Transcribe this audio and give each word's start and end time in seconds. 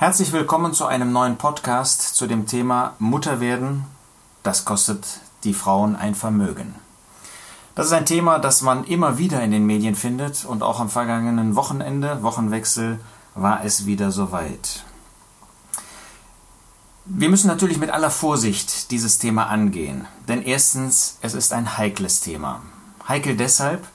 Herzlich 0.00 0.32
willkommen 0.32 0.72
zu 0.72 0.86
einem 0.86 1.12
neuen 1.12 1.36
Podcast 1.36 2.16
zu 2.16 2.26
dem 2.26 2.46
Thema 2.46 2.94
Mutter 2.98 3.38
werden. 3.38 3.84
Das 4.42 4.64
kostet 4.64 5.06
die 5.44 5.52
Frauen 5.52 5.94
ein 5.94 6.14
Vermögen. 6.14 6.74
Das 7.74 7.84
ist 7.84 7.92
ein 7.92 8.06
Thema, 8.06 8.38
das 8.38 8.62
man 8.62 8.84
immer 8.84 9.18
wieder 9.18 9.42
in 9.42 9.50
den 9.50 9.66
Medien 9.66 9.94
findet 9.94 10.46
und 10.46 10.62
auch 10.62 10.80
am 10.80 10.88
vergangenen 10.88 11.54
Wochenende, 11.54 12.22
Wochenwechsel, 12.22 12.98
war 13.34 13.62
es 13.62 13.84
wieder 13.84 14.10
soweit. 14.10 14.86
Wir 17.04 17.28
müssen 17.28 17.48
natürlich 17.48 17.76
mit 17.76 17.90
aller 17.90 18.10
Vorsicht 18.10 18.92
dieses 18.92 19.18
Thema 19.18 19.48
angehen, 19.48 20.06
denn 20.28 20.40
erstens, 20.40 21.18
es 21.20 21.34
ist 21.34 21.52
ein 21.52 21.76
heikles 21.76 22.20
Thema. 22.22 22.62
Heikel 23.06 23.36
deshalb, 23.36 23.86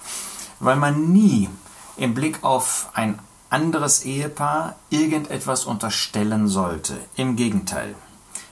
weil 0.60 0.76
man 0.76 1.12
nie 1.12 1.50
im 1.98 2.14
Blick 2.14 2.44
auf 2.44 2.90
ein 2.94 3.18
anderes 3.56 4.04
Ehepaar 4.04 4.76
irgendetwas 4.90 5.64
unterstellen 5.64 6.50
sollte. 6.50 6.98
Im 7.16 7.38
Gegenteil. 7.38 7.96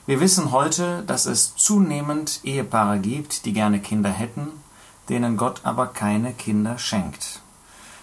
Wir 0.06 0.18
wissen 0.18 0.50
heute, 0.50 1.02
dass 1.06 1.26
es 1.26 1.54
zunehmend 1.56 2.40
Ehepaare 2.42 2.98
gibt, 3.00 3.44
die 3.44 3.52
gerne 3.52 3.80
Kinder 3.80 4.08
hätten, 4.08 4.48
denen 5.10 5.36
Gott 5.36 5.60
aber 5.64 5.88
keine 5.88 6.32
Kinder 6.32 6.78
schenkt. 6.78 7.42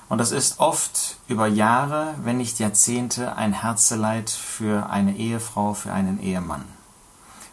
Und 0.09 0.19
das 0.19 0.31
ist 0.31 0.59
oft 0.59 1.17
über 1.27 1.47
Jahre, 1.47 2.13
wenn 2.23 2.37
nicht 2.37 2.59
Jahrzehnte, 2.59 3.35
ein 3.35 3.53
Herzeleid 3.53 4.29
für 4.29 4.91
eine 4.91 5.17
Ehefrau, 5.17 5.73
für 5.73 5.91
einen 5.91 6.21
Ehemann. 6.21 6.65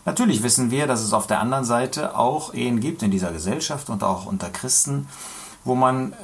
Natürlich 0.05 0.43
wissen 0.43 0.71
wir, 0.71 0.87
dass 0.87 1.01
es 1.01 1.15
auf 1.15 1.27
der 1.27 1.41
anderen 1.41 1.65
Seite 1.65 2.19
auch 2.19 2.53
Ehen 2.53 2.81
gibt 2.81 3.03
in 3.03 3.11
dieser 3.11 3.33
Gesellschaft 3.33 3.89
und 3.89 4.05
auch 4.05 4.27
unter 4.27 4.51
Christen, 4.51 5.09
wo 5.69 5.75
man 5.75 6.15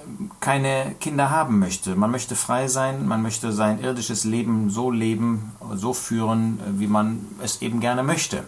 keine 0.41 0.95
Kinder 1.01 1.29
haben 1.29 1.59
möchte. 1.59 1.95
Man 1.97 2.11
möchte 2.11 2.35
frei 2.35 2.67
sein, 2.67 3.07
man 3.07 3.21
möchte 3.21 3.53
sein 3.53 3.79
irdisches 3.79 4.25
Leben 4.25 4.71
so 4.71 4.91
leben, 4.91 5.53
so 5.75 5.93
führen, 5.93 6.59
wie 6.79 6.87
man 6.87 7.27
es 7.43 7.61
eben 7.61 7.79
gerne 7.79 8.03
möchte. 8.03 8.45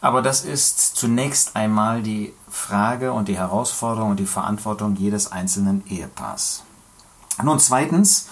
Aber 0.00 0.22
das 0.22 0.42
ist 0.42 0.96
zunächst 0.96 1.54
einmal 1.54 2.02
die 2.02 2.32
Frage 2.48 3.12
und 3.12 3.28
die 3.28 3.36
Herausforderung 3.36 4.12
und 4.12 4.20
die 4.20 4.26
Verantwortung 4.26 4.96
jedes 4.96 5.30
einzelnen 5.32 5.86
Ehepaars. 5.86 6.62
Nun 7.42 7.58
zweitens 7.58 8.28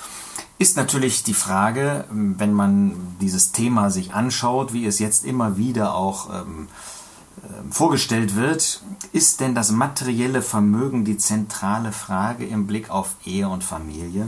ist 0.56 0.78
natürlich 0.78 1.22
die 1.22 1.34
Frage, 1.34 2.06
wenn 2.10 2.54
man 2.54 3.16
dieses 3.20 3.52
Thema 3.52 3.90
sich 3.90 4.14
anschaut, 4.14 4.72
wie 4.72 4.86
es 4.86 4.98
jetzt 4.98 5.24
immer 5.26 5.58
wieder 5.58 5.94
auch 5.94 6.30
ähm, 6.30 6.68
vorgestellt 7.70 8.36
wird, 8.36 8.82
ist 9.12 9.40
denn 9.40 9.54
das 9.54 9.70
materielle 9.70 10.42
Vermögen 10.42 11.04
die 11.04 11.18
zentrale 11.18 11.92
Frage 11.92 12.46
im 12.46 12.66
Blick 12.66 12.90
auf 12.90 13.16
Ehe 13.24 13.48
und 13.48 13.64
Familie? 13.64 14.26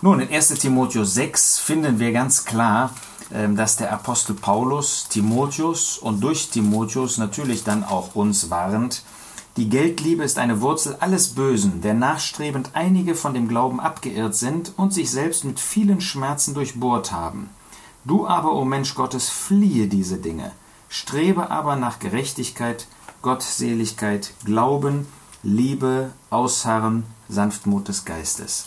Nun, 0.00 0.20
in 0.20 0.28
1 0.28 0.50
Timotheus 0.50 1.14
6 1.14 1.58
finden 1.58 1.98
wir 1.98 2.12
ganz 2.12 2.44
klar, 2.44 2.90
ähm, 3.32 3.56
dass 3.56 3.76
der 3.76 3.92
Apostel 3.92 4.34
Paulus 4.34 5.08
Timotheus 5.08 5.98
und 5.98 6.20
durch 6.20 6.50
Timotheus 6.50 7.18
natürlich 7.18 7.64
dann 7.64 7.84
auch 7.84 8.14
uns 8.14 8.50
warnt, 8.50 9.02
die 9.56 9.68
Geldliebe 9.68 10.22
ist 10.22 10.38
eine 10.38 10.60
Wurzel 10.60 10.96
alles 11.00 11.34
Bösen, 11.34 11.80
der 11.80 11.94
nachstrebend 11.94 12.70
einige 12.74 13.16
von 13.16 13.34
dem 13.34 13.48
Glauben 13.48 13.80
abgeirrt 13.80 14.36
sind 14.36 14.72
und 14.76 14.94
sich 14.94 15.10
selbst 15.10 15.44
mit 15.44 15.58
vielen 15.58 16.00
Schmerzen 16.00 16.54
durchbohrt 16.54 17.10
haben. 17.10 17.50
Du 18.04 18.24
aber, 18.26 18.52
o 18.52 18.64
Mensch 18.64 18.94
Gottes, 18.94 19.28
fliehe 19.28 19.88
diese 19.88 20.18
Dinge– 20.18 20.52
strebe 20.88 21.50
aber 21.50 21.76
nach 21.76 21.98
Gerechtigkeit, 21.98 22.86
Gottseligkeit, 23.22 24.32
Glauben, 24.44 25.06
Liebe, 25.42 26.12
Ausharren, 26.30 27.04
Sanftmut 27.28 27.88
des 27.88 28.04
Geistes. 28.04 28.66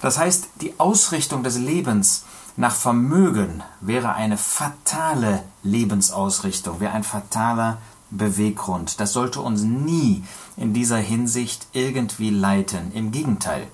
Das 0.00 0.18
heißt, 0.18 0.48
die 0.60 0.78
Ausrichtung 0.78 1.42
des 1.42 1.58
Lebens 1.58 2.24
nach 2.56 2.74
Vermögen 2.74 3.62
wäre 3.80 4.14
eine 4.14 4.38
fatale 4.38 5.42
Lebensausrichtung, 5.62 6.80
wäre 6.80 6.92
ein 6.92 7.04
fataler 7.04 7.78
Beweggrund. 8.10 9.00
Das 9.00 9.12
sollte 9.12 9.40
uns 9.40 9.62
nie 9.62 10.24
in 10.56 10.72
dieser 10.72 10.98
Hinsicht 10.98 11.66
irgendwie 11.72 12.30
leiten. 12.30 12.92
Im 12.92 13.10
Gegenteil. 13.10 13.66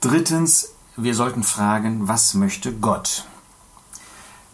Drittens, 0.00 0.70
wir 0.96 1.14
sollten 1.14 1.42
fragen, 1.42 2.08
was 2.08 2.34
möchte 2.34 2.72
Gott? 2.72 3.26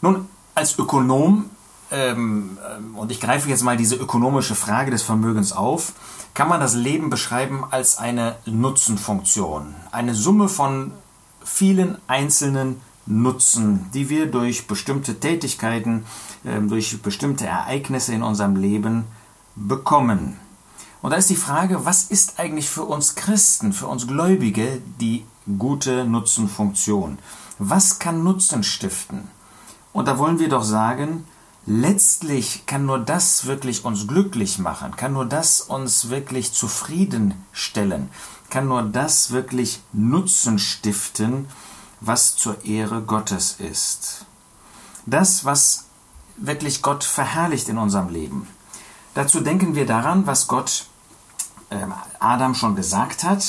Nun, 0.01 0.29
als 0.55 0.79
Ökonom 0.79 1.51
ähm, 1.93 2.59
ähm, 2.77 2.97
und 2.97 3.13
ich 3.13 3.21
greife 3.21 3.49
jetzt 3.49 3.63
mal 3.63 3.77
diese 3.77 3.97
ökonomische 3.97 4.55
Frage 4.55 4.91
des 4.91 5.03
Vermögens 5.03 5.53
auf, 5.53 5.93
kann 6.35 6.49
man 6.49 6.61
das 6.61 6.75
Leben 6.75 7.11
beschreiben 7.11 7.65
als 7.71 7.99
eine 7.99 8.37
Nutzenfunktion. 8.47 9.75
Eine 9.91 10.15
Summe 10.15 10.49
von 10.49 10.93
vielen 11.45 11.99
einzelnen 12.07 12.81
Nutzen, 13.05 13.91
die 13.93 14.09
wir 14.09 14.31
durch 14.31 14.67
bestimmte 14.67 15.21
Tätigkeiten, 15.21 16.07
ähm, 16.45 16.69
durch 16.69 17.03
bestimmte 17.03 17.47
Ereignisse 17.47 18.15
in 18.15 18.23
unserem 18.23 18.57
Leben 18.57 19.05
bekommen. 19.55 20.39
Und 21.03 21.11
da 21.11 21.17
ist 21.17 21.31
die 21.31 21.37
Frage, 21.37 21.85
was 21.85 22.05
ist 22.05 22.39
eigentlich 22.39 22.71
für 22.71 22.85
uns 22.85 23.17
Christen, 23.17 23.73
für 23.73 23.89
uns 23.89 24.07
Gläubige 24.07 24.81
die 25.01 25.27
gute 25.59 26.05
Nutzenfunktion? 26.05 27.19
Was 27.59 27.99
kann 27.99 28.23
Nutzen 28.23 28.63
stiften? 28.63 29.29
Und 29.93 30.09
da 30.09 30.17
wollen 30.19 30.39
wir 30.39 30.49
doch 30.49 30.63
sagen, 30.63 31.25
letztlich 31.67 32.67
kann 32.67 32.87
nur 32.87 32.99
das 32.99 33.47
wirklich 33.47 33.85
uns 33.85 34.07
glücklich 34.07 34.59
machen, 34.59 34.97
kann 34.97 35.13
nur 35.13 35.27
das 35.27 35.61
uns 35.61 36.09
wirklich 36.11 36.53
zufriedenstellen, 36.53 38.11
kann 38.51 38.69
nur 38.69 38.83
das 38.83 39.31
wirklich 39.31 39.81
Nutzen 39.93 40.59
stiften, 40.59 41.49
was 42.01 42.37
zur 42.37 42.65
Ehre 42.65 43.03
Gottes 43.03 43.57
ist. 43.59 44.27
Das, 45.07 45.45
was 45.45 45.85
wirklich 46.37 46.83
Gott 46.83 47.05
verherrlicht 47.05 47.69
in 47.69 47.79
unserem 47.79 48.09
Leben. 48.09 48.49
Dazu 49.15 49.41
denken 49.41 49.75
wir 49.75 49.87
daran, 49.87 50.27
was 50.27 50.49
Gott 50.49 50.87
äh, 51.71 51.77
Adam 52.19 52.55
schon 52.55 52.75
gesagt 52.75 53.25
hat. 53.25 53.45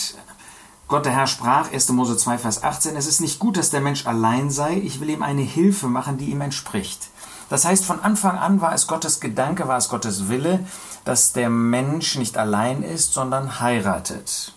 Gott 0.87 1.05
der 1.05 1.13
Herr 1.13 1.27
sprach, 1.27 1.71
1. 1.71 1.89
Mose 1.89 2.17
2, 2.17 2.37
Vers 2.37 2.63
18, 2.63 2.95
es 2.95 3.07
ist 3.07 3.21
nicht 3.21 3.39
gut, 3.39 3.57
dass 3.57 3.69
der 3.69 3.81
Mensch 3.81 4.05
allein 4.05 4.51
sei, 4.51 4.77
ich 4.77 4.99
will 4.99 5.09
ihm 5.09 5.23
eine 5.23 5.41
Hilfe 5.41 5.87
machen, 5.87 6.17
die 6.17 6.29
ihm 6.29 6.41
entspricht. 6.41 7.09
Das 7.53 7.65
heißt, 7.65 7.85
von 7.85 7.99
Anfang 7.99 8.39
an 8.39 8.61
war 8.61 8.73
es 8.73 8.87
Gottes 8.87 9.19
Gedanke, 9.19 9.67
war 9.67 9.77
es 9.77 9.87
Gottes 9.87 10.27
Wille, 10.27 10.65
dass 11.05 11.33
der 11.33 11.51
Mensch 11.51 12.17
nicht 12.17 12.35
allein 12.35 12.81
ist, 12.81 13.13
sondern 13.13 13.59
heiratet. 13.59 14.55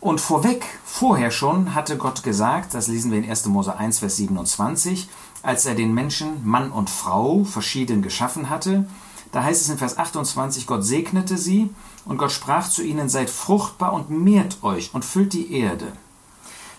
Und 0.00 0.18
vorweg, 0.18 0.64
vorher 0.82 1.30
schon, 1.30 1.74
hatte 1.74 1.98
Gott 1.98 2.22
gesagt, 2.22 2.72
das 2.72 2.88
lesen 2.88 3.10
wir 3.10 3.18
in 3.18 3.28
1. 3.28 3.44
Mose 3.48 3.76
1, 3.76 3.98
Vers 3.98 4.16
27, 4.16 5.10
als 5.42 5.66
er 5.66 5.74
den 5.74 5.92
Menschen, 5.92 6.40
Mann 6.42 6.72
und 6.72 6.88
Frau, 6.88 7.44
verschieden 7.44 8.00
geschaffen 8.00 8.48
hatte, 8.48 8.88
da 9.30 9.42
heißt 9.42 9.60
es 9.60 9.68
in 9.68 9.76
Vers 9.76 9.98
28, 9.98 10.66
Gott 10.66 10.86
segnete 10.86 11.36
sie 11.36 11.68
und 12.06 12.16
Gott 12.16 12.32
sprach 12.32 12.66
zu 12.66 12.82
ihnen, 12.82 13.10
seid 13.10 13.28
fruchtbar 13.28 13.92
und 13.92 14.08
mehrt 14.08 14.62
euch 14.62 14.94
und 14.94 15.04
füllt 15.04 15.34
die 15.34 15.52
Erde. 15.52 15.92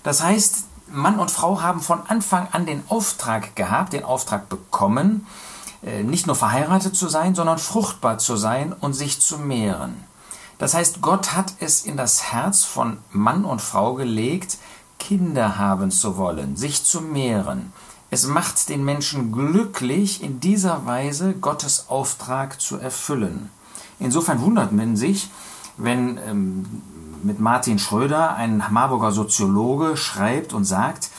Das 0.01 0.23
heißt, 0.23 0.65
Mann 0.91 1.19
und 1.19 1.31
Frau 1.31 1.61
haben 1.61 1.81
von 1.81 1.99
Anfang 2.07 2.47
an 2.51 2.65
den 2.65 2.83
Auftrag 2.89 3.55
gehabt, 3.55 3.93
den 3.93 4.03
Auftrag 4.03 4.49
bekommen, 4.49 5.25
äh, 5.83 6.03
nicht 6.03 6.27
nur 6.27 6.35
verheiratet 6.35 6.95
zu 6.95 7.09
sein, 7.09 7.35
sondern 7.35 7.57
fruchtbar 7.57 8.17
zu 8.17 8.37
sein 8.37 8.73
und 8.73 8.93
sich 8.93 9.19
zu 9.21 9.37
mehren. 9.37 10.03
Das 10.57 10.73
heißt, 10.73 11.01
Gott 11.01 11.33
hat 11.35 11.53
es 11.59 11.83
in 11.83 11.97
das 11.97 12.31
Herz 12.31 12.63
von 12.63 12.97
Mann 13.11 13.43
und 13.43 13.61
Frau 13.61 13.95
gelegt, 13.95 14.57
Kinder 14.99 15.57
haben 15.57 15.91
zu 15.91 16.17
wollen, 16.17 16.55
sich 16.55 16.83
zu 16.83 17.01
mehren. 17.01 17.73
Es 18.09 18.27
macht 18.27 18.69
den 18.69 18.85
Menschen 18.85 19.31
glücklich, 19.31 20.21
in 20.21 20.39
dieser 20.39 20.85
Weise 20.85 21.33
Gottes 21.33 21.85
Auftrag 21.89 22.61
zu 22.61 22.77
erfüllen. 22.77 23.49
Insofern 23.99 24.39
wundert 24.41 24.71
man 24.71 24.95
sich, 24.95 25.29
wenn 25.77 26.19
ähm, 26.27 26.65
mit 27.23 27.39
Martin 27.39 27.79
Schröder, 27.79 28.35
ein 28.35 28.63
Marburger 28.69 29.11
Soziologe, 29.11 29.97
schreibt 29.97 30.53
und 30.53 30.65
sagt, 30.65 31.09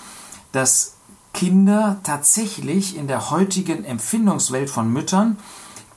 dass 0.52 0.94
Kinder 1.32 1.98
tatsächlich 2.04 2.96
in 2.96 3.08
der 3.08 3.30
heutigen 3.30 3.84
Empfindungswelt 3.84 4.70
von 4.70 4.92
Müttern 4.92 5.38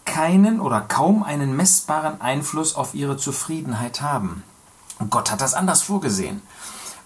keinen 0.06 0.60
oder 0.60 0.82
kaum 0.82 1.24
einen 1.24 1.56
messbaren 1.56 2.22
Einfluss 2.22 2.76
auf 2.76 2.96
ihre 2.96 3.18
Zufriedenheit 3.18 4.02
haben. 4.02 4.44
Und 5.00 5.12
Gott 5.12 5.32
hat 5.32 5.42
das 5.42 5.54
anders 5.54 5.84
vorgesehen. 5.84 6.42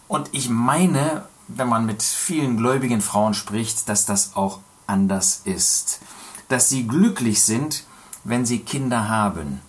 Und 0.08 0.30
ich 0.32 0.50
meine, 0.50 1.26
wenn 1.48 1.68
man 1.68 1.86
mit 1.86 2.04
vielen 2.04 2.58
gläubigen 2.58 3.02
Frauen 3.02 3.34
spricht, 3.34 3.90
dass 3.90 4.06
das 4.06 4.36
auch 4.36 4.60
anders 4.88 5.42
ist. 5.44 6.00
Dass 6.48 6.70
sie 6.70 6.88
glücklich 6.88 7.44
sind, 7.44 7.84
wenn 8.24 8.46
sie 8.46 8.60
Kinder 8.60 9.10
haben 9.10 9.62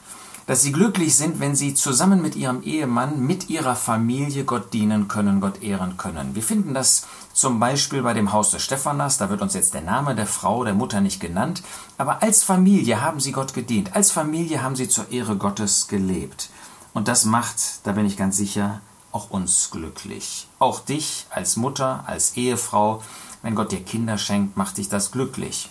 dass 0.46 0.62
sie 0.62 0.72
glücklich 0.72 1.16
sind, 1.16 1.40
wenn 1.40 1.54
sie 1.54 1.74
zusammen 1.74 2.20
mit 2.20 2.36
ihrem 2.36 2.62
Ehemann, 2.62 3.24
mit 3.26 3.50
ihrer 3.50 3.76
Familie 3.76 4.44
Gott 4.44 4.72
dienen 4.72 5.08
können, 5.08 5.40
Gott 5.40 5.62
ehren 5.62 5.96
können. 5.96 6.34
Wir 6.34 6.42
finden 6.42 6.74
das 6.74 7.06
zum 7.32 7.60
Beispiel 7.60 8.02
bei 8.02 8.12
dem 8.14 8.32
Haus 8.32 8.50
des 8.50 8.62
Stephanas, 8.62 9.18
da 9.18 9.30
wird 9.30 9.42
uns 9.42 9.54
jetzt 9.54 9.74
der 9.74 9.80
Name 9.82 10.14
der 10.14 10.26
Frau, 10.26 10.64
der 10.64 10.74
Mutter 10.74 11.00
nicht 11.00 11.20
genannt, 11.20 11.62
aber 11.96 12.22
als 12.22 12.42
Familie 12.42 13.00
haben 13.00 13.20
sie 13.20 13.32
Gott 13.32 13.54
gedient, 13.54 13.94
als 13.94 14.10
Familie 14.10 14.62
haben 14.62 14.76
sie 14.76 14.88
zur 14.88 15.10
Ehre 15.10 15.36
Gottes 15.36 15.88
gelebt. 15.88 16.50
Und 16.92 17.08
das 17.08 17.24
macht, 17.24 17.86
da 17.86 17.92
bin 17.92 18.04
ich 18.04 18.16
ganz 18.16 18.36
sicher, 18.36 18.80
auch 19.12 19.30
uns 19.30 19.70
glücklich. 19.70 20.48
Auch 20.58 20.80
dich 20.80 21.26
als 21.30 21.56
Mutter, 21.56 22.04
als 22.06 22.36
Ehefrau, 22.36 23.02
wenn 23.42 23.54
Gott 23.54 23.72
dir 23.72 23.82
Kinder 23.82 24.18
schenkt, 24.18 24.56
macht 24.56 24.78
dich 24.78 24.88
das 24.88 25.10
glücklich. 25.10 25.70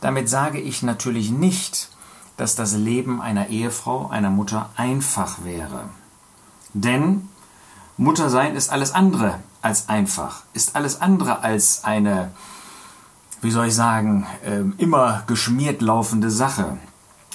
Damit 0.00 0.28
sage 0.28 0.60
ich 0.60 0.82
natürlich 0.82 1.30
nicht, 1.30 1.88
dass 2.38 2.54
das 2.54 2.74
Leben 2.74 3.20
einer 3.20 3.48
Ehefrau, 3.48 4.08
einer 4.08 4.30
Mutter 4.30 4.70
einfach 4.76 5.44
wäre. 5.44 5.90
Denn 6.72 7.28
Muttersein 7.98 8.54
ist 8.54 8.70
alles 8.70 8.92
andere 8.92 9.40
als 9.60 9.88
einfach, 9.88 10.44
ist 10.54 10.76
alles 10.76 11.00
andere 11.00 11.40
als 11.42 11.84
eine, 11.84 12.30
wie 13.42 13.50
soll 13.50 13.66
ich 13.66 13.74
sagen, 13.74 14.24
ähm, 14.44 14.74
immer 14.78 15.24
geschmiert 15.26 15.82
laufende 15.82 16.30
Sache. 16.30 16.78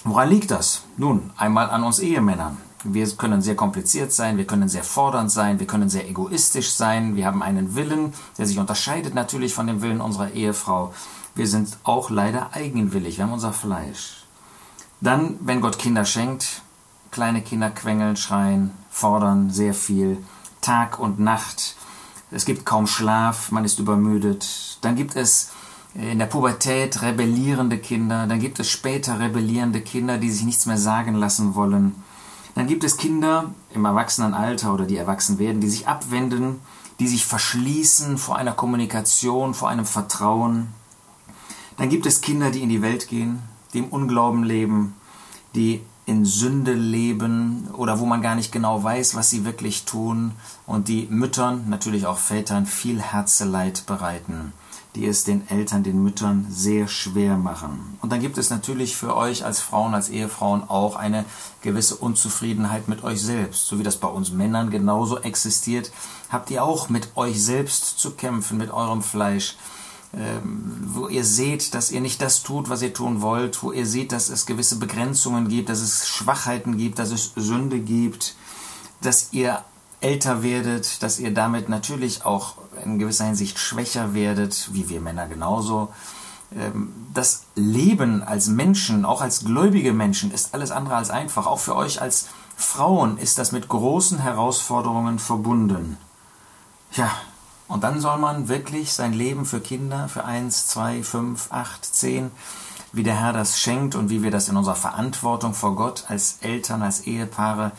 Woran 0.06 0.30
liegt 0.30 0.52
das? 0.52 0.84
Nun, 0.96 1.32
einmal 1.36 1.70
an 1.70 1.84
uns 1.84 2.00
Ehemännern. 2.00 2.58
Wir 2.86 3.10
können 3.12 3.42
sehr 3.42 3.56
kompliziert 3.56 4.14
sein, 4.14 4.38
wir 4.38 4.48
können 4.48 4.70
sehr 4.70 4.84
fordernd 4.84 5.32
sein, 5.32 5.60
wir 5.60 5.68
können 5.68 5.90
sehr 5.90 6.10
egoistisch 6.10 6.72
sein, 6.74 7.16
wir 7.18 7.26
haben 7.26 7.44
einen 7.44 7.76
Willen, 7.76 8.14
der 8.38 8.46
sich 8.46 8.60
unterscheidet 8.60 9.14
natürlich 9.14 9.54
von 9.54 9.68
dem 9.68 9.82
Willen 9.82 10.02
unserer 10.02 10.32
Ehefrau. 10.32 10.94
Wir 11.36 11.48
sind 11.48 11.78
auch 11.84 12.10
leider 12.10 12.54
eigenwillig, 12.54 13.18
wir 13.18 13.26
haben 13.26 13.34
unser 13.34 13.54
Fleisch. 13.54 14.23
Dann, 15.04 15.38
wenn 15.42 15.60
Gott 15.60 15.80
Kinder 15.80 16.06
schenkt, 16.06 16.62
kleine 17.12 17.42
Kinder 17.42 17.70
quengeln, 17.70 18.16
schreien, 18.16 18.72
fordern 18.90 19.50
sehr 19.50 19.74
viel, 19.74 20.24
Tag 20.62 20.98
und 20.98 21.20
Nacht. 21.20 21.76
Es 22.32 22.46
gibt 22.46 22.66
kaum 22.66 22.88
Schlaf, 22.88 23.52
man 23.52 23.66
ist 23.66 23.80
übermüdet. 23.80 24.78
Dann 24.80 24.96
gibt 24.96 25.18
es 25.18 25.52
in 25.94 26.20
der 26.20 26.28
Pubertät 26.28 27.02
rebellierende 27.02 27.80
Kinder, 27.80 28.28
dann 28.28 28.40
gibt 28.40 28.62
es 28.62 28.72
später 28.72 29.20
rebellierende 29.20 29.82
Kinder, 29.82 30.18
die 30.18 30.32
sich 30.32 30.46
nichts 30.46 30.66
mehr 30.68 30.78
sagen 30.78 31.16
lassen 31.16 31.54
wollen. 31.54 32.02
Dann 32.56 32.68
gibt 32.68 32.86
es 32.86 32.96
Kinder 32.96 33.52
im 33.74 33.84
Erwachsenenalter 33.84 34.74
oder 34.74 34.86
die 34.86 34.96
erwachsen 34.96 35.38
werden, 35.38 35.60
die 35.60 35.70
sich 35.70 35.86
abwenden, 35.86 36.62
die 37.00 37.10
sich 37.10 37.26
verschließen 37.26 38.18
vor 38.18 38.38
einer 38.38 38.54
Kommunikation, 38.54 39.54
vor 39.54 39.68
einem 39.68 39.86
Vertrauen. 39.86 40.70
Dann 41.76 41.90
gibt 41.90 42.06
es 42.06 42.22
Kinder, 42.22 42.52
die 42.52 42.64
in 42.64 42.70
die 42.70 42.82
Welt 42.82 43.10
gehen, 43.10 43.44
die 43.74 43.80
im 43.80 43.90
Unglauben 43.90 44.44
leben, 44.44 44.96
die 45.56 45.82
in 46.06 46.26
Sünde 46.26 46.74
leben 46.74 47.70
oder 47.74 48.00
wo 48.00 48.06
man 48.06 48.22
gar 48.22 48.36
nicht 48.36 48.52
genau 48.52 48.84
weiß, 48.84 49.16
was 49.16 49.30
sie 49.30 49.46
wirklich 49.46 49.86
tun 49.86 50.32
und 50.66 50.88
die 50.90 51.08
Müttern, 51.10 51.70
natürlich 51.70 52.06
auch 52.06 52.18
Vätern, 52.18 52.66
viel 52.66 53.02
Herzeleid 53.02 53.86
bereiten 53.86 54.54
die 54.96 55.08
es 55.08 55.24
den 55.24 55.48
Eltern, 55.50 55.84
den 55.84 56.04
Müttern 56.04 56.46
sehr 56.50 56.88
schwer 56.88 57.38
machen. 57.38 57.98
Und 58.02 58.12
dann 58.12 58.20
gibt 58.20 58.38
es 58.38 58.50
natürlich 58.50 58.96
für 58.96 59.16
euch 59.16 59.44
als 59.44 59.60
Frauen, 59.60 59.96
als 59.96 60.10
Ehefrauen 60.10 60.64
auch 60.70 60.96
eine 60.96 61.26
gewisse 61.62 61.96
Unzufriedenheit 61.96 62.88
mit 62.88 63.04
euch 63.04 63.22
selbst. 63.22 63.68
So 63.68 63.80
wie 63.80 63.84
das 63.84 63.98
bei 63.98 64.08
uns 64.08 64.32
Männern 64.32 64.70
genauso 64.70 65.20
existiert, 65.20 65.92
habt 66.30 66.52
ihr 66.52 66.64
auch 66.64 66.90
mit 66.90 67.10
euch 67.16 67.44
selbst 67.44 67.98
zu 67.98 68.12
kämpfen, 68.12 68.58
mit 68.58 68.72
eurem 68.72 69.02
Fleisch. 69.02 69.58
Ähm, 70.16 70.80
wo 70.86 71.08
ihr 71.08 71.24
seht, 71.24 71.74
dass 71.74 71.90
ihr 71.90 72.00
nicht 72.00 72.22
das 72.22 72.44
tut, 72.44 72.70
was 72.70 72.84
ihr 72.84 72.94
tun 72.94 73.22
wollt, 73.22 73.64
wo 73.64 73.72
ihr 73.72 73.88
seht, 73.88 74.12
dass 74.12 74.30
es 74.30 74.46
gewisse 74.46 74.78
Begrenzungen 74.78 75.48
gibt, 75.48 75.70
dass 75.70 75.80
es 75.80 76.08
Schwachheiten 76.08 76.78
gibt, 76.78 77.00
dass 77.00 77.12
es 77.12 77.32
Sünde 77.36 77.80
gibt, 77.80 78.36
dass 79.02 79.30
ihr 79.32 79.64
älter 80.02 80.44
werdet, 80.44 81.02
dass 81.02 81.20
ihr 81.20 81.34
damit 81.34 81.68
natürlich 81.68 82.26
auch 82.26 82.56
in 82.84 83.00
gewisser 83.00 83.26
Hinsicht 83.26 83.58
schwächer 83.58 84.14
werdet, 84.14 84.70
wie 84.74 84.90
wir 84.90 85.02
Männer 85.02 85.28
genauso. 85.28 85.90
Ähm, 86.56 86.94
das 87.14 87.46
Leben 87.56 88.22
als 88.22 88.48
Menschen, 88.48 89.06
auch 89.06 89.22
als 89.22 89.46
gläubige 89.46 89.94
Menschen, 89.94 90.32
ist 90.32 90.54
alles 90.54 90.72
andere 90.72 90.96
als 90.96 91.10
einfach. 91.10 91.48
Auch 91.48 91.60
für 91.60 91.76
euch 91.76 92.02
als 92.02 92.28
Frauen 92.56 93.18
ist 93.18 93.38
das 93.38 93.52
mit 93.52 93.68
großen 93.68 94.20
Herausforderungen 94.20 95.20
verbunden. 95.20 95.98
Ja, 96.92 97.12
und 97.68 97.84
dann 97.84 98.00
soll 98.00 98.18
man 98.18 98.50
wirklich 98.50 98.94
sein 98.94 99.14
Leben 99.14 99.46
für 99.46 99.60
Kinder, 99.60 100.08
für 100.10 100.26
eins, 100.26 100.68
zwei, 100.68 101.04
fünf, 101.04 101.52
acht, 101.52 101.86
zehn, 101.86 102.32
wie 102.92 103.04
der 103.04 103.20
Herr 103.20 103.34
das 103.34 103.60
schenkt 103.60 103.96
und 103.96 104.10
wie 104.10 104.22
wir 104.22 104.32
das 104.32 104.50
in 104.50 104.58
unserer 104.58 104.76
Verantwortung 104.76 105.54
vor 105.54 105.76
Gott 105.76 106.06
als 106.10 106.38
Eltern, 106.42 106.82
als 106.82 107.02
Ehepaare 107.08 107.72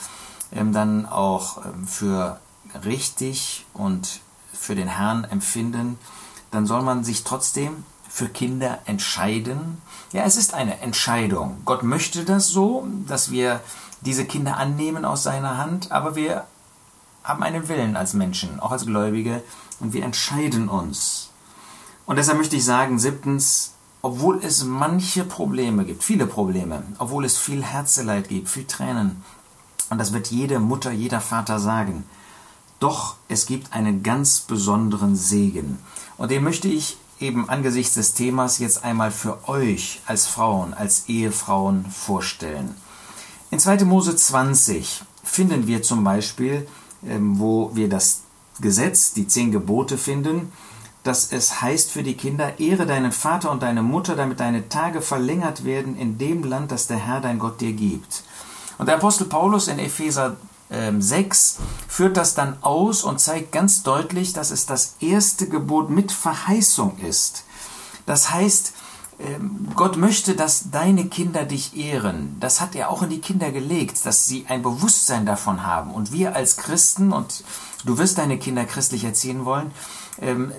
ähm, 0.52 0.72
dann 0.72 1.06
auch 1.06 1.64
ähm, 1.64 1.86
für 1.86 2.40
richtig 2.84 3.66
und 3.74 4.20
für 4.52 4.74
den 4.74 4.88
Herrn 4.88 5.24
empfinden, 5.24 5.98
dann 6.50 6.66
soll 6.66 6.82
man 6.82 7.04
sich 7.04 7.24
trotzdem 7.24 7.84
für 8.08 8.28
Kinder 8.28 8.78
entscheiden. 8.86 9.80
Ja, 10.12 10.22
es 10.22 10.36
ist 10.36 10.54
eine 10.54 10.80
Entscheidung. 10.80 11.62
Gott 11.64 11.82
möchte 11.82 12.24
das 12.24 12.48
so, 12.48 12.86
dass 13.06 13.30
wir 13.30 13.60
diese 14.02 14.24
Kinder 14.24 14.56
annehmen 14.56 15.04
aus 15.04 15.22
seiner 15.22 15.58
Hand, 15.58 15.90
aber 15.90 16.14
wir 16.14 16.44
haben 17.24 17.42
einen 17.42 17.68
Willen 17.68 17.96
als 17.96 18.14
Menschen, 18.14 18.60
auch 18.60 18.70
als 18.70 18.86
Gläubige, 18.86 19.42
und 19.80 19.92
wir 19.92 20.04
entscheiden 20.04 20.68
uns. 20.68 21.30
Und 22.06 22.16
deshalb 22.16 22.38
möchte 22.38 22.56
ich 22.56 22.64
sagen, 22.64 22.98
siebtens, 22.98 23.72
obwohl 24.02 24.38
es 24.44 24.64
manche 24.64 25.24
Probleme 25.24 25.84
gibt, 25.84 26.04
viele 26.04 26.26
Probleme, 26.26 26.82
obwohl 26.98 27.24
es 27.24 27.38
viel 27.38 27.64
Herzeleid 27.64 28.28
gibt, 28.28 28.48
viel 28.48 28.66
Tränen, 28.66 29.22
und 29.90 29.98
das 29.98 30.12
wird 30.12 30.28
jede 30.28 30.60
Mutter, 30.60 30.92
jeder 30.92 31.20
Vater 31.20 31.58
sagen. 31.58 32.04
Doch 32.80 33.16
es 33.28 33.46
gibt 33.46 33.72
einen 33.72 34.02
ganz 34.02 34.40
besonderen 34.40 35.16
Segen. 35.16 35.78
Und 36.16 36.30
den 36.30 36.42
möchte 36.42 36.68
ich 36.68 36.96
eben 37.20 37.48
angesichts 37.48 37.94
des 37.94 38.14
Themas 38.14 38.58
jetzt 38.58 38.84
einmal 38.84 39.10
für 39.10 39.48
euch 39.48 40.00
als 40.06 40.26
Frauen, 40.26 40.74
als 40.74 41.08
Ehefrauen 41.08 41.86
vorstellen. 41.86 42.74
In 43.50 43.58
2. 43.58 43.84
Mose 43.84 44.16
20 44.16 45.02
finden 45.22 45.66
wir 45.66 45.82
zum 45.82 46.02
Beispiel, 46.02 46.66
wo 47.20 47.70
wir 47.74 47.88
das 47.88 48.20
Gesetz, 48.60 49.12
die 49.12 49.26
zehn 49.26 49.50
Gebote 49.50 49.98
finden, 49.98 50.52
dass 51.02 51.32
es 51.32 51.60
heißt 51.60 51.90
für 51.90 52.02
die 52.02 52.16
Kinder, 52.16 52.58
ehre 52.58 52.86
deinen 52.86 53.12
Vater 53.12 53.50
und 53.50 53.62
deine 53.62 53.82
Mutter, 53.82 54.16
damit 54.16 54.40
deine 54.40 54.68
Tage 54.68 55.02
verlängert 55.02 55.64
werden 55.64 55.96
in 55.96 56.18
dem 56.18 56.42
Land, 56.44 56.72
das 56.72 56.86
der 56.86 56.96
Herr 56.96 57.20
dein 57.20 57.38
Gott 57.38 57.60
dir 57.60 57.72
gibt. 57.72 58.24
Und 58.78 58.86
der 58.86 58.96
Apostel 58.96 59.26
Paulus 59.26 59.68
in 59.68 59.78
Epheser 59.78 60.36
ähm, 60.70 61.02
6 61.02 61.58
führt 61.88 62.16
das 62.16 62.34
dann 62.34 62.56
aus 62.62 63.04
und 63.04 63.20
zeigt 63.20 63.52
ganz 63.52 63.82
deutlich, 63.82 64.32
dass 64.32 64.50
es 64.50 64.66
das 64.66 64.94
erste 65.00 65.46
Gebot 65.46 65.90
mit 65.90 66.10
Verheißung 66.10 66.98
ist. 66.98 67.44
Das 68.06 68.30
heißt, 68.30 68.72
ähm, 68.72 68.83
Gott 69.74 69.96
möchte, 69.96 70.34
dass 70.34 70.70
deine 70.70 71.06
Kinder 71.06 71.44
dich 71.44 71.76
ehren. 71.76 72.36
Das 72.40 72.60
hat 72.60 72.74
er 72.74 72.90
auch 72.90 73.02
in 73.02 73.10
die 73.10 73.20
Kinder 73.20 73.50
gelegt, 73.52 74.04
dass 74.06 74.26
sie 74.26 74.46
ein 74.48 74.62
Bewusstsein 74.62 75.26
davon 75.26 75.64
haben. 75.64 75.92
Und 75.92 76.12
wir 76.12 76.34
als 76.34 76.56
Christen, 76.56 77.12
und 77.12 77.44
du 77.84 77.98
wirst 77.98 78.18
deine 78.18 78.38
Kinder 78.38 78.64
christlich 78.64 79.04
erziehen 79.04 79.44
wollen, 79.44 79.70
ähm, 80.20 80.52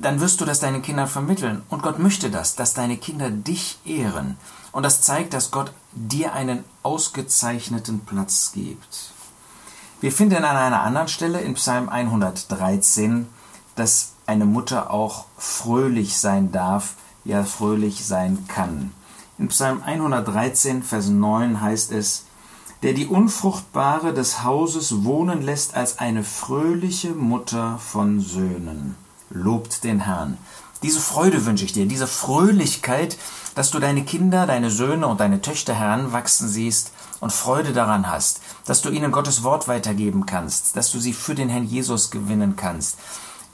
dann 0.00 0.20
wirst 0.20 0.40
du 0.40 0.44
das 0.44 0.60
deinen 0.60 0.82
Kindern 0.82 1.08
vermitteln. 1.08 1.62
Und 1.68 1.82
Gott 1.82 1.98
möchte 1.98 2.30
das, 2.30 2.54
dass 2.54 2.74
deine 2.74 2.96
Kinder 2.96 3.30
dich 3.30 3.78
ehren. 3.84 4.36
Und 4.72 4.82
das 4.82 5.02
zeigt, 5.02 5.32
dass 5.32 5.50
Gott 5.50 5.72
dir 5.92 6.32
einen 6.32 6.64
ausgezeichneten 6.82 8.00
Platz 8.00 8.52
gibt. 8.52 9.10
Wir 10.00 10.12
finden 10.12 10.44
an 10.44 10.56
einer 10.56 10.82
anderen 10.82 11.08
Stelle 11.08 11.40
in 11.40 11.54
Psalm 11.54 11.88
113, 11.88 13.26
dass 13.74 14.12
eine 14.26 14.44
Mutter 14.44 14.90
auch 14.90 15.24
fröhlich 15.38 16.18
sein 16.18 16.52
darf, 16.52 16.94
ja 17.26 17.44
fröhlich 17.44 18.04
sein 18.04 18.46
kann. 18.48 18.92
In 19.38 19.48
Psalm 19.48 19.82
113, 19.84 20.82
Vers 20.82 21.08
9 21.08 21.60
heißt 21.60 21.92
es, 21.92 22.24
der 22.82 22.92
die 22.92 23.06
Unfruchtbare 23.06 24.14
des 24.14 24.44
Hauses 24.44 25.04
wohnen 25.04 25.42
lässt 25.42 25.74
als 25.74 25.98
eine 25.98 26.24
fröhliche 26.24 27.10
Mutter 27.10 27.78
von 27.78 28.20
Söhnen. 28.20 28.94
Lobt 29.30 29.84
den 29.84 30.00
Herrn. 30.00 30.38
Diese 30.82 31.00
Freude 31.00 31.46
wünsche 31.46 31.64
ich 31.64 31.72
dir, 31.72 31.86
diese 31.86 32.06
Fröhlichkeit, 32.06 33.18
dass 33.54 33.70
du 33.70 33.78
deine 33.78 34.04
Kinder, 34.04 34.46
deine 34.46 34.70
Söhne 34.70 35.06
und 35.06 35.20
deine 35.20 35.40
Töchter 35.40 35.74
heranwachsen 35.74 36.48
siehst 36.48 36.92
und 37.20 37.32
Freude 37.32 37.72
daran 37.72 38.08
hast, 38.08 38.40
dass 38.66 38.82
du 38.82 38.90
ihnen 38.90 39.10
Gottes 39.10 39.42
Wort 39.42 39.68
weitergeben 39.68 40.26
kannst, 40.26 40.76
dass 40.76 40.92
du 40.92 41.00
sie 41.00 41.14
für 41.14 41.34
den 41.34 41.48
Herrn 41.48 41.64
Jesus 41.64 42.10
gewinnen 42.10 42.56
kannst, 42.56 42.98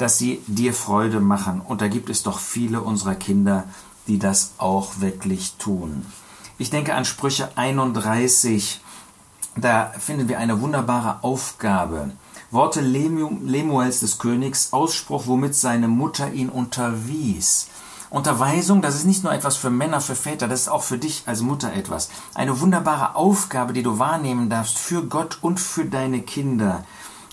dass 0.03 0.19
sie 0.19 0.43
dir 0.49 0.75
Freude 0.75 1.21
machen. 1.21 1.61
Und 1.61 1.81
da 1.81 1.87
gibt 1.87 2.11
es 2.11 2.25
doch 2.25 2.41
viele 2.41 2.81
unserer 2.81 3.15
Kinder, 3.15 3.65
die 4.09 4.19
das 4.19 4.55
auch 4.59 4.99
wirklich 4.99 5.55
tun. 5.59 6.05
Ich 6.59 6.71
denke 6.71 6.95
an 6.97 7.05
Sprüche 7.05 7.51
31, 7.57 8.81
da 9.55 9.93
finden 10.01 10.29
wir 10.29 10.41
eine 10.41 10.61
wunderbare 10.61 11.23
Aufgabe. 11.23 12.11
Worte 12.51 12.81
Lemuels 12.81 14.01
des 14.01 14.19
Königs, 14.19 14.73
Ausspruch, 14.73 15.29
womit 15.29 15.55
seine 15.55 15.87
Mutter 15.87 16.33
ihn 16.33 16.49
unterwies. 16.49 17.69
Unterweisung, 18.11 18.83
das 18.83 18.97
ist 18.97 19.07
nicht 19.07 19.23
nur 19.23 19.33
etwas 19.33 19.57
für 19.57 19.71
Männer, 19.71 20.01
für 20.01 20.17
Väter, 20.17 20.49
das 20.49 20.63
ist 20.63 20.69
auch 20.69 20.83
für 20.83 20.99
dich 20.99 21.23
als 21.27 21.43
Mutter 21.43 21.73
etwas. 21.73 22.11
Eine 22.35 22.61
wunderbare 22.61 23.15
Aufgabe, 23.15 23.73
die 23.73 23.85
du 23.85 24.01
wahrnehmen 24.01 24.51
darfst 24.51 24.79
für 24.79 25.05
Gott 25.05 25.39
und 25.43 25.61
für 25.61 25.85
deine 25.85 26.23
Kinder, 26.23 26.85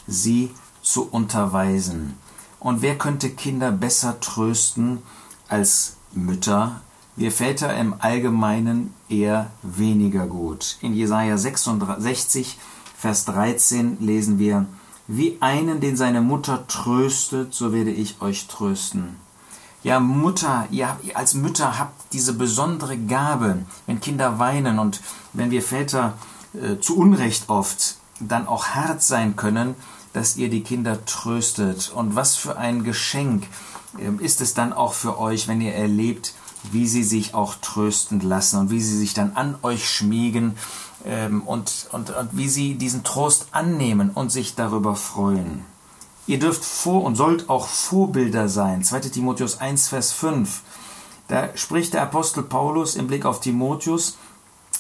sie 0.05 0.51
zu 0.83 1.09
unterweisen. 1.09 2.15
Und 2.59 2.81
wer 2.81 2.97
könnte 2.97 3.29
Kinder 3.29 3.71
besser 3.71 4.19
trösten 4.19 4.99
als 5.47 5.95
Mütter? 6.11 6.81
Wir 7.15 7.31
Väter 7.31 7.75
im 7.77 7.95
Allgemeinen 7.99 8.93
eher 9.09 9.51
weniger 9.61 10.27
gut. 10.27 10.77
In 10.81 10.93
Jesaja 10.93 11.37
66, 11.37 12.57
Vers 12.97 13.25
13 13.25 13.97
lesen 13.99 14.39
wir, 14.39 14.65
wie 15.07 15.37
einen, 15.39 15.79
den 15.79 15.97
seine 15.97 16.21
Mutter 16.21 16.67
tröstet, 16.67 17.53
so 17.53 17.73
werde 17.73 17.91
ich 17.91 18.21
euch 18.21 18.47
trösten. 18.47 19.15
Ja, 19.81 19.99
Mutter, 19.99 20.67
ihr 20.71 20.97
als 21.13 21.33
Mütter 21.33 21.79
habt 21.79 22.13
diese 22.13 22.33
besondere 22.33 22.97
Gabe, 22.97 23.59
wenn 23.85 24.01
Kinder 24.01 24.37
weinen 24.37 24.77
und 24.77 25.01
wenn 25.31 25.51
wir 25.51 25.61
Väter 25.61 26.13
äh, 26.53 26.79
zu 26.79 26.97
Unrecht 26.97 27.49
oft 27.49 27.95
dann 28.19 28.47
auch 28.47 28.67
hart 28.67 29.01
sein 29.01 29.35
können, 29.35 29.75
dass 30.13 30.37
ihr 30.37 30.49
die 30.49 30.63
Kinder 30.63 31.05
tröstet. 31.05 31.91
Und 31.93 32.15
was 32.15 32.35
für 32.35 32.57
ein 32.57 32.83
Geschenk 32.83 33.47
äh, 33.97 34.23
ist 34.23 34.41
es 34.41 34.53
dann 34.53 34.73
auch 34.73 34.93
für 34.93 35.19
euch, 35.19 35.47
wenn 35.47 35.61
ihr 35.61 35.73
erlebt, 35.73 36.33
wie 36.71 36.87
sie 36.87 37.03
sich 37.03 37.33
auch 37.33 37.55
trösten 37.55 38.19
lassen 38.19 38.59
und 38.59 38.69
wie 38.69 38.81
sie 38.81 38.97
sich 38.97 39.13
dann 39.13 39.33
an 39.35 39.55
euch 39.61 39.89
schmiegen 39.89 40.55
ähm, 41.05 41.41
und, 41.43 41.87
und, 41.91 42.09
und 42.09 42.29
wie 42.33 42.49
sie 42.49 42.75
diesen 42.75 43.03
Trost 43.03 43.47
annehmen 43.51 44.11
und 44.13 44.31
sich 44.31 44.55
darüber 44.55 44.95
freuen. 44.95 45.65
Ihr 46.27 46.37
dürft 46.37 46.63
vor 46.63 47.03
und 47.03 47.15
sollt 47.15 47.49
auch 47.49 47.67
Vorbilder 47.67 48.49
sein. 48.49 48.83
2 48.83 48.99
Timotheus 48.99 49.59
1, 49.59 49.87
Vers 49.87 50.11
5. 50.11 50.61
Da 51.27 51.49
spricht 51.55 51.93
der 51.93 52.03
Apostel 52.03 52.43
Paulus 52.43 52.95
im 52.95 53.07
Blick 53.07 53.25
auf 53.25 53.39
Timotheus 53.39 54.17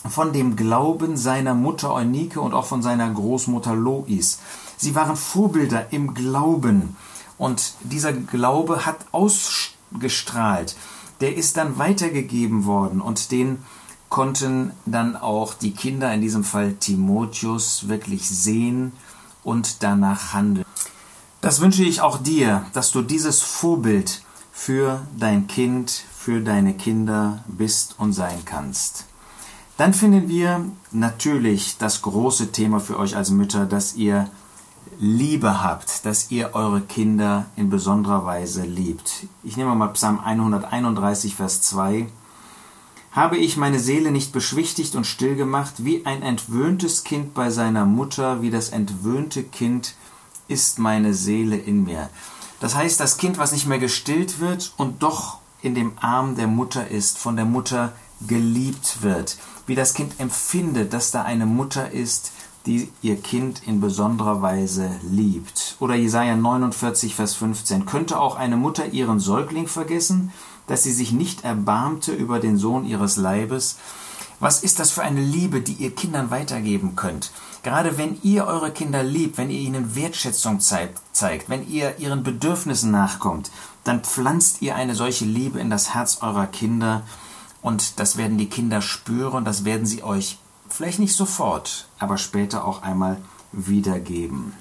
von 0.07 0.33
dem 0.33 0.55
Glauben 0.55 1.17
seiner 1.17 1.53
Mutter 1.53 1.93
Eunike 1.93 2.39
und 2.39 2.53
auch 2.53 2.65
von 2.65 2.81
seiner 2.81 3.09
Großmutter 3.09 3.75
Lois. 3.75 4.39
Sie 4.77 4.95
waren 4.95 5.17
Vorbilder 5.17 5.91
im 5.91 6.13
Glauben. 6.13 6.95
Und 7.37 7.73
dieser 7.81 8.13
Glaube 8.13 8.85
hat 8.85 8.97
ausgestrahlt. 9.11 10.75
Der 11.21 11.35
ist 11.35 11.57
dann 11.57 11.77
weitergegeben 11.77 12.65
worden 12.65 13.01
und 13.01 13.31
den 13.31 13.59
konnten 14.09 14.71
dann 14.85 15.15
auch 15.15 15.53
die 15.53 15.71
Kinder, 15.71 16.13
in 16.13 16.21
diesem 16.21 16.43
Fall 16.43 16.73
Timotheus, 16.73 17.87
wirklich 17.87 18.27
sehen 18.27 18.93
und 19.43 19.83
danach 19.83 20.33
handeln. 20.33 20.65
Das 21.41 21.61
wünsche 21.61 21.83
ich 21.83 22.01
auch 22.01 22.17
dir, 22.17 22.65
dass 22.73 22.91
du 22.91 23.01
dieses 23.01 23.39
Vorbild 23.39 24.23
für 24.51 25.01
dein 25.17 25.47
Kind, 25.47 25.91
für 25.91 26.41
deine 26.41 26.73
Kinder 26.73 27.43
bist 27.47 27.95
und 27.97 28.13
sein 28.13 28.39
kannst. 28.45 29.05
Dann 29.79 29.93
finden 29.93 30.27
wir 30.27 30.65
natürlich 30.91 31.77
das 31.77 32.01
große 32.01 32.51
Thema 32.51 32.81
für 32.81 32.99
euch 32.99 33.15
als 33.15 33.29
Mütter, 33.29 33.65
dass 33.65 33.95
ihr 33.95 34.29
Liebe 34.99 35.63
habt, 35.63 36.05
dass 36.05 36.31
ihr 36.31 36.53
eure 36.53 36.81
Kinder 36.81 37.45
in 37.55 37.69
besonderer 37.69 38.25
Weise 38.25 38.63
liebt. 38.63 39.27
Ich 39.41 39.55
nehme 39.55 39.73
mal 39.75 39.87
Psalm 39.93 40.19
131, 40.19 41.33
Vers 41.33 41.61
2. 41.61 42.09
Habe 43.13 43.37
ich 43.37 43.55
meine 43.55 43.79
Seele 43.79 44.11
nicht 44.11 44.33
beschwichtigt 44.33 44.95
und 44.95 45.07
stillgemacht, 45.07 45.85
wie 45.85 46.05
ein 46.05 46.23
entwöhntes 46.23 47.05
Kind 47.05 47.33
bei 47.33 47.49
seiner 47.49 47.85
Mutter, 47.85 48.41
wie 48.41 48.51
das 48.51 48.71
entwöhnte 48.71 49.43
Kind 49.43 49.95
ist 50.49 50.77
meine 50.77 51.13
Seele 51.13 51.55
in 51.55 51.85
mir. 51.85 52.09
Das 52.59 52.75
heißt, 52.75 52.99
das 52.99 53.17
Kind, 53.17 53.37
was 53.37 53.53
nicht 53.53 53.65
mehr 53.65 53.79
gestillt 53.79 54.41
wird 54.41 54.73
und 54.75 55.03
doch 55.03 55.37
in 55.61 55.73
dem 55.73 55.93
Arm 56.01 56.35
der 56.35 56.47
Mutter 56.47 56.89
ist, 56.89 57.17
von 57.17 57.37
der 57.37 57.45
Mutter 57.45 57.93
geliebt 58.27 59.01
wird, 59.01 59.37
wie 59.67 59.75
das 59.75 59.93
Kind 59.93 60.19
empfindet, 60.19 60.93
dass 60.93 61.11
da 61.11 61.23
eine 61.23 61.45
Mutter 61.45 61.91
ist, 61.91 62.31
die 62.65 62.91
ihr 63.01 63.15
Kind 63.21 63.61
in 63.65 63.81
besonderer 63.81 64.41
Weise 64.41 64.91
liebt. 65.09 65.75
Oder 65.79 65.95
Jesaja 65.95 66.35
49, 66.35 67.15
Vers 67.15 67.33
15. 67.35 67.85
Könnte 67.85 68.19
auch 68.19 68.35
eine 68.35 68.57
Mutter 68.57 68.87
ihren 68.87 69.19
Säugling 69.19 69.67
vergessen, 69.67 70.31
dass 70.67 70.83
sie 70.83 70.91
sich 70.91 71.11
nicht 71.11 71.43
erbarmte 71.43 72.11
über 72.11 72.39
den 72.39 72.57
Sohn 72.57 72.85
ihres 72.85 73.17
Leibes? 73.17 73.77
Was 74.39 74.63
ist 74.63 74.79
das 74.79 74.91
für 74.91 75.01
eine 75.01 75.21
Liebe, 75.21 75.61
die 75.61 75.73
ihr 75.73 75.95
Kindern 75.95 76.31
weitergeben 76.31 76.95
könnt? 76.95 77.31
Gerade 77.63 77.97
wenn 77.97 78.17
ihr 78.23 78.45
eure 78.45 78.71
Kinder 78.71 79.03
liebt, 79.03 79.37
wenn 79.37 79.49
ihr 79.49 79.59
ihnen 79.59 79.95
Wertschätzung 79.95 80.59
zeigt, 80.59 81.49
wenn 81.49 81.67
ihr 81.67 81.99
ihren 81.99 82.23
Bedürfnissen 82.23 82.91
nachkommt, 82.91 83.51
dann 83.83 84.01
pflanzt 84.01 84.61
ihr 84.61 84.75
eine 84.75 84.95
solche 84.95 85.25
Liebe 85.25 85.59
in 85.59 85.69
das 85.69 85.93
Herz 85.93 86.19
eurer 86.21 86.47
Kinder 86.47 87.03
und 87.61 87.99
das 87.99 88.17
werden 88.17 88.37
die 88.37 88.49
Kinder 88.49 88.81
spüren, 88.81 89.45
das 89.45 89.65
werden 89.65 89.85
sie 89.85 90.03
euch 90.03 90.37
vielleicht 90.69 90.99
nicht 90.99 91.15
sofort, 91.15 91.87
aber 91.99 92.17
später 92.17 92.65
auch 92.65 92.83
einmal 92.83 93.17
wiedergeben. 93.51 94.53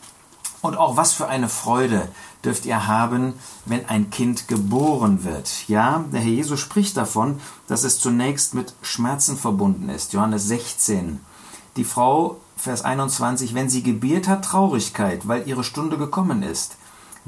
Und 0.60 0.76
auch 0.76 0.96
was 0.96 1.12
für 1.12 1.28
eine 1.28 1.48
Freude 1.48 2.08
dürft 2.44 2.66
ihr 2.66 2.88
haben, 2.88 3.34
wenn 3.64 3.86
ein 3.86 4.10
Kind 4.10 4.48
geboren 4.48 5.22
wird. 5.22 5.68
Ja, 5.68 6.04
der 6.12 6.20
Herr 6.20 6.30
Jesus 6.30 6.58
spricht 6.58 6.96
davon, 6.96 7.40
dass 7.68 7.84
es 7.84 8.00
zunächst 8.00 8.54
mit 8.54 8.74
Schmerzen 8.82 9.36
verbunden 9.36 9.88
ist. 9.88 10.12
Johannes 10.14 10.48
16. 10.48 11.20
Die 11.76 11.84
Frau 11.84 12.38
Vers 12.56 12.84
21, 12.84 13.54
wenn 13.54 13.68
sie 13.68 13.84
gebiert 13.84 14.26
hat, 14.26 14.44
Traurigkeit, 14.44 15.28
weil 15.28 15.46
ihre 15.46 15.62
Stunde 15.62 15.96
gekommen 15.96 16.42
ist. 16.42 16.76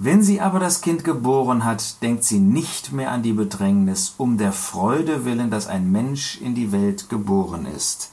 Wenn 0.02 0.22
sie 0.22 0.40
aber 0.40 0.60
das 0.60 0.80
Kind 0.80 1.04
geboren 1.04 1.62
hat, 1.62 2.00
denkt 2.00 2.24
sie 2.24 2.38
nicht 2.38 2.90
mehr 2.90 3.12
an 3.12 3.22
die 3.22 3.34
Bedrängnis, 3.34 4.14
um 4.16 4.38
der 4.38 4.50
Freude 4.50 5.26
willen, 5.26 5.50
dass 5.50 5.66
ein 5.66 5.92
Mensch 5.92 6.40
in 6.40 6.54
die 6.54 6.72
Welt 6.72 7.10
geboren 7.10 7.66
ist. 7.66 8.10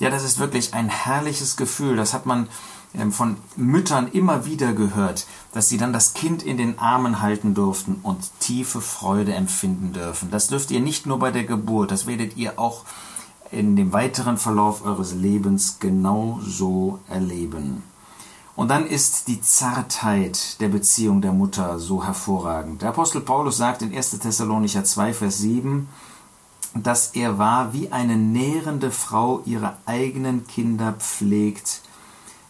Ja, 0.00 0.10
das 0.10 0.24
ist 0.24 0.40
wirklich 0.40 0.74
ein 0.74 0.88
herrliches 0.88 1.56
Gefühl. 1.56 1.94
Das 1.94 2.12
hat 2.12 2.26
man 2.26 2.48
ähm, 2.92 3.12
von 3.12 3.36
Müttern 3.54 4.08
immer 4.08 4.46
wieder 4.46 4.72
gehört, 4.72 5.28
dass 5.52 5.68
sie 5.68 5.78
dann 5.78 5.92
das 5.92 6.12
Kind 6.12 6.42
in 6.42 6.56
den 6.56 6.80
Armen 6.80 7.22
halten 7.22 7.54
durften 7.54 8.00
und 8.02 8.18
tiefe 8.40 8.80
Freude 8.80 9.32
empfinden 9.32 9.92
dürfen. 9.92 10.32
Das 10.32 10.48
dürft 10.48 10.72
ihr 10.72 10.80
nicht 10.80 11.06
nur 11.06 11.20
bei 11.20 11.30
der 11.30 11.44
Geburt, 11.44 11.92
das 11.92 12.08
werdet 12.08 12.36
ihr 12.36 12.58
auch 12.58 12.82
in 13.52 13.76
dem 13.76 13.92
weiteren 13.92 14.38
Verlauf 14.38 14.84
eures 14.84 15.14
Lebens 15.14 15.76
genau 15.78 16.40
so 16.42 16.98
erleben. 17.08 17.91
Und 18.54 18.68
dann 18.68 18.86
ist 18.86 19.28
die 19.28 19.40
Zartheit 19.40 20.60
der 20.60 20.68
Beziehung 20.68 21.22
der 21.22 21.32
Mutter 21.32 21.78
so 21.78 22.04
hervorragend. 22.04 22.82
Der 22.82 22.90
Apostel 22.90 23.22
Paulus 23.22 23.56
sagt 23.56 23.80
in 23.82 23.96
1. 23.96 24.18
Thessalonicher 24.18 24.84
2, 24.84 25.14
Vers 25.14 25.38
7, 25.38 25.88
dass 26.74 27.08
er 27.14 27.38
war, 27.38 27.72
wie 27.72 27.90
eine 27.92 28.16
nährende 28.16 28.90
Frau 28.90 29.42
ihre 29.46 29.76
eigenen 29.86 30.46
Kinder 30.46 30.92
pflegt. 30.92 31.80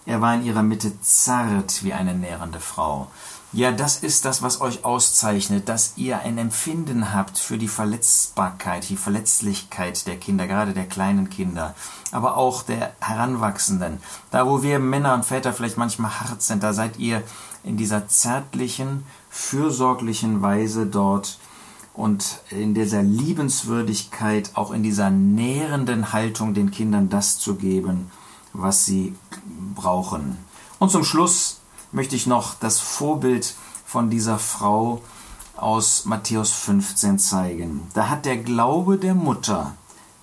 Er 0.05 0.21
war 0.21 0.35
in 0.35 0.45
ihrer 0.45 0.65
Mitte 0.65 1.01
zart 1.01 1.85
wie 1.85 1.93
eine 1.93 2.15
nährende 2.15 2.59
Frau. 2.59 3.07
Ja, 3.55 3.71
das 3.71 3.99
ist 3.99 4.25
das, 4.25 4.41
was 4.41 4.63
euch 4.63 4.83
auszeichnet, 4.83 5.69
dass 5.69 5.93
ihr 5.97 6.21
ein 6.21 6.39
Empfinden 6.39 7.13
habt 7.13 7.37
für 7.37 7.59
die 7.59 7.69
Verletzbarkeit, 7.69 8.89
die 8.89 8.97
Verletzlichkeit 8.97 10.07
der 10.07 10.17
Kinder, 10.17 10.47
gerade 10.47 10.73
der 10.73 10.87
kleinen 10.87 11.29
Kinder, 11.29 11.75
aber 12.13 12.39
auch 12.39 12.63
der 12.63 12.95
Heranwachsenden. 13.01 13.99
Da, 14.31 14.47
wo 14.47 14.63
wir 14.63 14.79
Männer 14.79 15.13
und 15.13 15.27
Väter 15.27 15.53
vielleicht 15.53 15.77
manchmal 15.77 16.19
hart 16.21 16.41
sind, 16.41 16.63
da 16.63 16.73
seid 16.73 16.99
ihr 16.99 17.23
in 17.63 17.77
dieser 17.77 18.09
zärtlichen, 18.09 19.05
fürsorglichen 19.29 20.41
Weise 20.41 20.87
dort 20.87 21.39
und 21.93 22.41
in 22.49 22.73
dieser 22.73 23.03
Liebenswürdigkeit, 23.03 24.53
auch 24.55 24.71
in 24.71 24.83
dieser 24.83 25.11
nährenden 25.11 26.15
Haltung 26.15 26.55
den 26.55 26.71
Kindern 26.71 27.11
das 27.11 27.39
zu 27.39 27.57
geben, 27.57 28.11
was 28.55 28.87
sie 28.87 29.15
brauchen. 29.75 30.39
Und 30.79 30.91
zum 30.91 31.05
Schluss 31.05 31.59
möchte 31.93 32.17
ich 32.17 32.27
noch 32.27 32.55
das 32.55 32.81
Vorbild 32.81 33.55
von 33.85 34.11
dieser 34.11 34.39
Frau 34.39 35.03
aus 35.57 36.07
Matthäus 36.07 36.51
15 36.51 37.19
zeigen. 37.19 37.83
Da 37.95 38.09
hat 38.09 38.25
der 38.25 38.39
Glaube 38.39 38.99
der 38.99 39.15
Mutter 39.15 39.75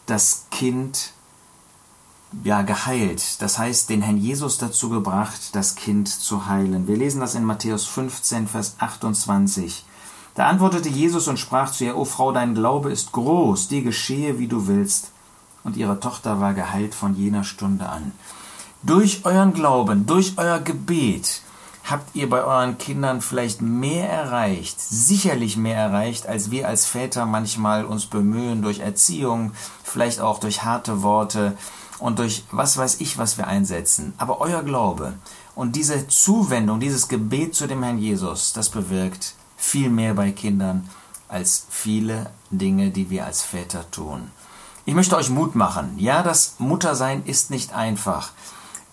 das 0.08 0.46
Kind 0.52 1.14
ja 2.44 2.62
geheilt. 2.62 3.42
Das 3.42 3.58
heißt, 3.58 3.90
den 3.90 4.02
Herrn 4.02 4.18
Jesus 4.18 4.58
dazu 4.58 4.90
gebracht, 4.90 5.56
das 5.56 5.76
Kind 5.76 6.08
zu 6.08 6.48
heilen. 6.48 6.88
Wir 6.88 6.98
lesen 6.98 7.22
das 7.22 7.36
in 7.36 7.46
Matthäus 7.46 7.86
15, 7.86 8.48
Vers 8.48 8.76
28. 8.80 9.86
Da 10.36 10.48
antwortete 10.48 10.90
Jesus 10.90 11.28
und 11.28 11.40
sprach 11.40 11.72
zu 11.72 11.86
ihr, 11.86 11.98
O 11.98 12.06
Frau, 12.06 12.32
dein 12.32 12.54
Glaube 12.54 12.92
ist 12.92 13.12
groß, 13.12 13.68
dir 13.68 13.82
geschehe, 13.82 14.40
wie 14.40 14.48
du 14.48 14.68
willst. 14.68 15.12
Und 15.64 15.76
ihre 15.76 16.00
Tochter 16.00 16.40
war 16.40 16.54
geheilt 16.54 16.96
von 16.96 17.16
jener 17.16 17.44
Stunde 17.44 17.90
an. 17.90 18.14
Durch 18.84 19.26
euren 19.26 19.54
Glauben, 19.54 20.06
durch 20.06 20.36
euer 20.38 20.60
Gebet 20.60 21.42
habt 21.89 22.15
ihr 22.15 22.29
bei 22.29 22.43
euren 22.43 22.77
Kindern 22.77 23.22
vielleicht 23.22 23.62
mehr 23.62 24.10
erreicht, 24.10 24.79
sicherlich 24.79 25.58
mehr 25.58 25.77
erreicht, 25.77 26.27
als 26.27 26.51
wir 26.51 26.67
als 26.67 26.86
Väter 26.86 27.25
manchmal 27.25 27.86
uns 27.86 28.05
bemühen 28.05 28.62
durch 28.62 28.79
Erziehung, 28.79 29.51
vielleicht 29.84 30.22
auch 30.22 30.39
durch 30.39 30.63
harte 30.63 31.01
Worte 31.01 31.58
und 32.00 32.19
durch 32.19 32.43
was 32.51 32.77
weiß 32.77 33.01
ich, 33.01 33.17
was 33.17 33.38
wir 33.38 33.48
einsetzen. 33.48 34.13
Aber 34.17 34.41
euer 34.41 34.63
Glaube 34.63 35.13
und 35.55 35.75
diese 35.75 36.08
Zuwendung, 36.08 36.79
dieses 36.79 37.08
Gebet 37.08 37.55
zu 37.55 37.67
dem 37.67 37.84
Herrn 37.84 38.00
Jesus, 38.00 38.53
das 38.53 38.69
bewirkt 38.69 39.36
viel 39.58 39.89
mehr 39.89 40.13
bei 40.13 40.31
Kindern 40.31 40.89
als 41.27 41.67
viele 41.69 42.31
Dinge, 42.50 42.89
die 42.89 43.10
wir 43.10 43.25
als 43.25 43.43
Väter 43.43 43.89
tun. 43.91 44.31
Ich 44.86 44.96
möchte 44.96 45.15
euch 45.15 45.29
Mut 45.29 45.55
machen. 45.55 45.93
Ja, 45.98 46.24
das 46.24 46.55
Muttersein 46.58 47.24
ist 47.25 47.51
nicht 47.51 47.74
einfach. 47.74 48.31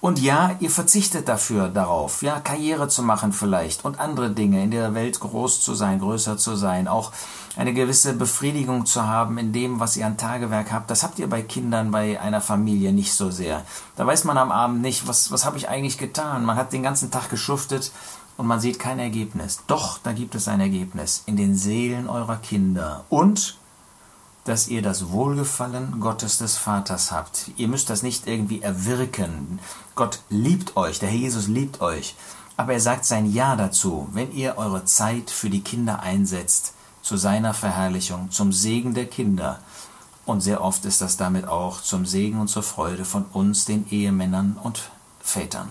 Und 0.01 0.21
ja, 0.21 0.57
ihr 0.61 0.71
verzichtet 0.71 1.27
dafür 1.27 1.69
darauf, 1.69 2.23
ja, 2.23 2.39
Karriere 2.39 2.87
zu 2.89 3.03
machen 3.03 3.33
vielleicht 3.33 3.85
und 3.85 3.99
andere 3.99 4.31
Dinge, 4.31 4.63
in 4.63 4.71
der 4.71 4.95
Welt 4.95 5.19
groß 5.19 5.63
zu 5.63 5.75
sein, 5.75 6.01
größer 6.01 6.37
zu 6.37 6.55
sein, 6.55 6.87
auch 6.87 7.13
eine 7.57 7.73
gewisse 7.73 8.13
Befriedigung 8.13 8.85
zu 8.85 9.07
haben 9.07 9.39
in 9.39 9.53
dem, 9.53 9.81
was 9.81 9.97
ihr 9.97 10.07
an 10.07 10.19
Tagewerk 10.19 10.71
habt. 10.71 10.91
Das 10.91 11.03
habt 11.03 11.19
ihr 11.19 11.29
bei 11.29 11.41
Kindern, 11.41 11.91
bei 11.91 12.21
einer 12.21 12.43
Familie 12.43 12.93
nicht 12.93 13.15
so 13.15 13.31
sehr. 13.31 13.65
Da 13.97 14.07
weiß 14.07 14.25
man 14.25 14.37
am 14.37 14.53
Abend 14.53 14.83
nicht, 14.83 15.09
was, 15.09 15.33
was 15.33 15.47
habe 15.47 15.57
ich 15.57 15.69
eigentlich 15.69 15.97
getan. 15.97 16.45
Man 16.45 16.57
hat 16.57 16.75
den 16.75 16.83
ganzen 16.83 17.11
Tag 17.11 17.31
geschuftet 17.31 17.91
und 18.37 18.47
man 18.47 18.61
sieht 18.61 18.79
kein 18.79 18.99
Ergebnis. 18.99 19.61
Doch, 19.67 19.99
da 20.03 20.13
gibt 20.13 20.35
es 20.35 20.47
ein 20.47 20.61
Ergebnis 20.61 21.23
in 21.25 21.37
den 21.37 21.57
Seelen 21.57 22.09
eurer 22.09 22.37
Kinder 22.37 23.05
und 23.09 23.57
dass 24.49 24.69
ihr 24.69 24.83
das 24.83 25.11
Wohlgefallen 25.11 26.01
Gottes 26.01 26.39
des 26.39 26.57
Vaters 26.57 27.13
habt. 27.13 27.51
Ihr 27.57 27.69
müsst 27.69 27.91
das 27.91 28.03
nicht 28.03 28.27
irgendwie 28.27 28.63
erwirken. 28.63 29.59
Gott 29.95 30.21
liebt 30.31 30.77
euch, 30.77 30.99
der 30.99 31.09
Herr 31.09 31.19
Jesus 31.19 31.49
liebt 31.49 31.81
euch. 31.81 32.15
Aber 32.57 32.73
er 32.73 32.81
sagt 32.81 33.05
sein 33.05 33.31
Ja 33.33 33.57
dazu, 33.57 34.09
wenn 34.13 34.33
ihr 34.33 34.57
eure 34.57 34.85
Zeit 34.85 35.31
für 35.31 35.51
die 35.51 35.61
Kinder 35.61 36.01
einsetzt, 36.01 36.73
zu 37.03 37.17
seiner 37.17 37.55
Verherrlichung, 37.55 38.31
zum 38.31 38.53
Segen 38.53 38.95
der 38.95 39.07
Kinder. 39.07 39.61
Und 40.25 40.41
sehr 40.41 40.63
oft 40.63 40.85
ist 40.85 41.01
das 41.01 41.17
damit 41.17 41.47
auch 41.47 41.81
zum 41.81 42.07
Segen 42.07 42.41
und 42.41 42.49
zur 42.49 42.63
Freude 42.63 43.05
von 43.05 43.25
uns, 43.33 43.65
den 43.65 43.87
Ehemännern 43.91 44.59
und 44.63 44.91
Vätern. 45.21 45.69